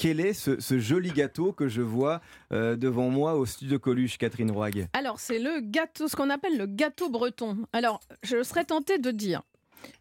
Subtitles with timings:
[0.00, 4.50] quel est ce, joli gâteau que je vois euh, devant moi au studio Coluche, Catherine
[4.50, 7.66] Roig Alors, c'est le gâteau, ce qu'on appelle le gâteau breton.
[7.74, 9.42] Alors, je serais tentée de dire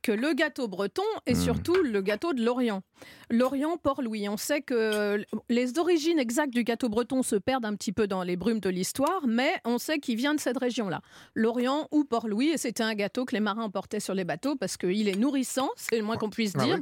[0.02, 1.44] que le gâteau breton est hmm.
[1.44, 2.84] surtout le gâteau de l'Orient.
[3.30, 4.28] L'Orient, Port-Louis.
[4.28, 8.24] On sait que les origines exactes du gâteau breton se perdent un petit peu dans
[8.24, 11.02] les brumes de l'histoire, mais on sait qu'il vient de cette région-là.
[11.36, 14.78] L'Orient ou Port-Louis, et c'était un gâteau que les marins emportaient sur les bateaux parce
[14.78, 16.80] qu'il est nourrissant, c'est le moins qu'on puisse ah dire.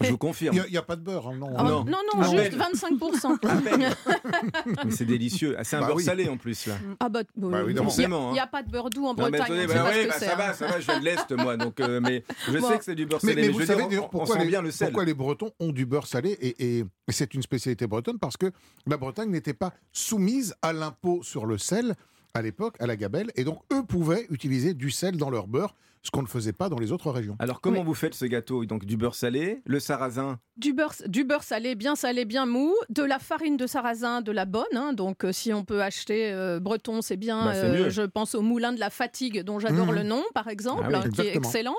[0.00, 0.56] Je vous confirme.
[0.66, 3.38] Il n'y a, pas de beurre, hein, non, oh, non, non, juste 25%.
[4.84, 5.54] mais c'est délicieux.
[5.58, 6.74] Ah, c'est un bah beurre salé en plus, là.
[7.00, 9.66] Ah bah, bah il n'y a, pas de beurre doux en Bretagne.
[9.66, 11.56] Bah ça va, ça va, je viens de l'Est, moi.
[11.56, 13.34] Donc, euh, mais je sais que c'est du beurre salé.
[13.34, 16.84] Mais, vous savez pourquoi, les, bien le pourquoi les Bretons ont du beurre salé et,
[17.10, 18.52] c'est une spécialité bretonne parce que
[18.86, 21.94] la Bretagne n'était pas soumise à l'impôt sur le sel
[22.34, 25.74] à l'époque, à la gabelle, et donc eux pouvaient utiliser du sel dans leur beurre,
[26.02, 27.36] ce qu'on ne faisait pas dans les autres régions.
[27.38, 30.38] Alors comment vous faites ce gâteau Donc du beurre salé, le sarrasin?
[30.56, 34.32] Du beurre, du beurre salé, bien salé, bien mou, de la farine de sarrasin, de
[34.32, 34.64] la bonne.
[34.74, 34.92] Hein.
[34.92, 37.46] donc euh, si on peut acheter euh, breton, c'est bien.
[37.46, 39.94] Bah, euh, je pense au moulin de la fatigue, dont j'adore mmh.
[39.94, 41.76] le nom, par exemple, ah hein, qui est excellent.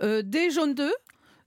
[0.00, 0.94] des jaunes d'œufs,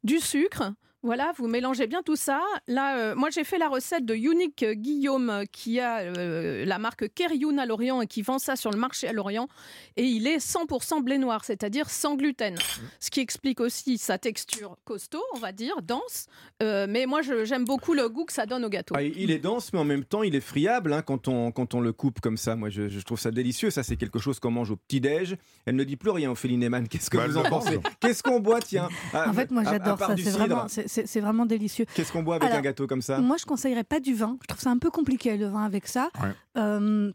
[0.04, 0.74] du sucre.
[1.02, 2.42] Voilà, vous mélangez bien tout ça.
[2.68, 6.78] Là, euh, moi, j'ai fait la recette de Unique Guillaume, euh, qui a euh, la
[6.78, 9.48] marque Kerioun à Lorient et qui vend ça sur le marché à Lorient.
[9.96, 12.56] Et il est 100% blé noir, c'est-à-dire sans gluten.
[13.00, 16.28] Ce qui explique aussi sa texture costaud, on va dire, dense.
[16.60, 18.94] mais moi, j'aime beaucoup le goût que ça donne au gâteau.
[18.98, 21.76] Ah, il est dense, mais en même temps, il est friable hein, quand, on, quand
[21.76, 22.58] on le coupe comme ça.
[22.58, 23.70] Moi, je, trouve ça délicieux.
[23.70, 25.38] Ça, c'est quelque chose qu'on mange au petit-déj.
[25.66, 26.90] Elle ne dit plus rien, Ophélie Neyman.
[26.90, 28.90] Qu'est-ce que bah, vous en pensez Qu'est-ce qu'on boit, tiens?
[29.14, 30.16] En fait, moi, j'adore ça.
[30.18, 31.86] C'est vraiment c'est vraiment délicieux.
[31.94, 33.20] Qu'est-ce qu'on boit avec un gâteau comme ça?
[33.20, 34.38] Moi, je conseillerais pas du vin.
[34.42, 36.10] Je trouve ça un peu compliqué le vin avec ça.
[36.58, 37.12] Euh,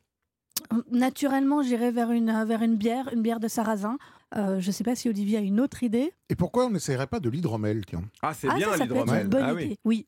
[0.91, 3.99] naturellement, j'irais vers une, vers une bière, une bière de sarrasin.
[4.37, 6.13] Euh, je ne sais pas si Olivier a une autre idée.
[6.29, 7.83] Et pourquoi on n'essayerait pas de l'hydromel
[8.23, 9.29] Ah, c'est ah, bien l'hydromel.
[9.41, 9.79] Ah, oui.
[9.85, 10.03] oui.